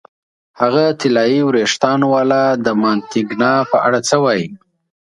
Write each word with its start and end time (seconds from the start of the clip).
هغه 0.59 0.85
طلايي 1.01 1.39
وېښتانو 1.43 2.05
والا، 2.13 2.43
د 2.65 2.67
مانتیګنا 2.81 3.53
په 3.71 3.77
اړه 3.85 3.99
څه 4.07 4.15
وایې؟ 4.23 4.47